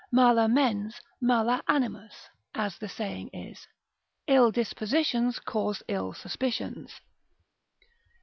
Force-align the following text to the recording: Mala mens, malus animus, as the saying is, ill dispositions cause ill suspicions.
Mala 0.11 0.47
mens, 0.47 0.99
malus 1.21 1.61
animus, 1.67 2.27
as 2.55 2.75
the 2.79 2.89
saying 2.89 3.29
is, 3.33 3.67
ill 4.25 4.49
dispositions 4.51 5.37
cause 5.37 5.83
ill 5.87 6.11
suspicions. 6.11 7.01